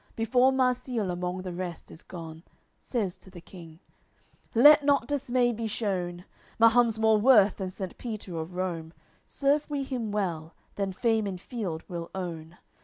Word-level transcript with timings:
Before 0.15 0.51
Marsile 0.51 1.11
among 1.11 1.43
the 1.43 1.53
rest 1.53 1.91
is 1.91 2.01
gone, 2.01 2.41
Says 2.79 3.17
to 3.19 3.29
the 3.29 3.39
King: 3.39 3.79
"Let 4.55 4.83
not 4.83 5.07
dismay 5.07 5.53
be 5.53 5.67
shewn! 5.67 6.25
Mahum's 6.57 6.97
more 6.97 7.19
worth 7.19 7.57
than 7.57 7.69
Saint 7.69 7.99
Peter 7.99 8.35
of 8.39 8.55
Rome; 8.55 8.93
Serve 9.27 9.69
we 9.69 9.83
him 9.83 10.11
well, 10.11 10.55
then 10.75 10.91
fame 10.91 11.27
in 11.27 11.37
field 11.37 11.83
we'll 11.87 12.09
own. 12.15 12.57